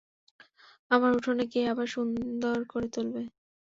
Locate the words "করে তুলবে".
2.71-3.21